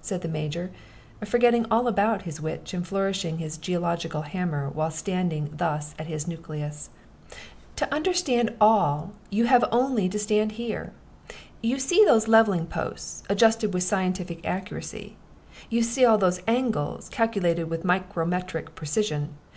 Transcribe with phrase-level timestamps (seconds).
[0.00, 0.70] said the Major,
[1.24, 6.28] forgetting all about his witch, and flourishing his geological hammer, while standing thus at his
[6.28, 6.90] "nucleus."
[7.74, 10.92] "To understand all, you have only to stand here.
[11.60, 15.16] You see those leveling posts, adjusted with scientific accuracy.
[15.70, 19.30] You see all those angles, calculated with micrometric precision.